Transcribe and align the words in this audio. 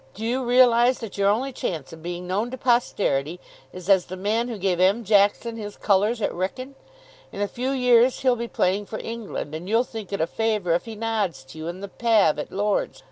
Do 0.15 0.25
you 0.25 0.43
realise 0.43 0.97
that 0.97 1.15
your 1.19 1.29
only 1.29 1.53
chance 1.53 1.93
of 1.93 2.01
being 2.01 2.25
known 2.25 2.49
to 2.49 2.57
Posterity 2.57 3.39
is 3.71 3.87
as 3.87 4.05
the 4.07 4.17
man 4.17 4.47
who 4.47 4.57
gave 4.57 4.79
M. 4.79 5.03
Jackson 5.03 5.57
his 5.57 5.77
colours 5.77 6.23
at 6.23 6.31
Wrykyn? 6.33 6.73
In 7.31 7.39
a 7.39 7.47
few 7.47 7.69
years 7.69 8.21
he'll 8.21 8.35
be 8.35 8.47
playing 8.47 8.87
for 8.87 8.97
England, 8.97 9.53
and 9.53 9.69
you'll 9.69 9.83
think 9.83 10.11
it 10.11 10.19
a 10.19 10.25
favour 10.25 10.73
if 10.73 10.85
he 10.85 10.95
nods 10.95 11.43
to 11.43 11.59
you 11.59 11.67
in 11.67 11.81
the 11.81 11.87
pav. 11.87 12.39
at 12.39 12.51
Lord's. 12.51 12.99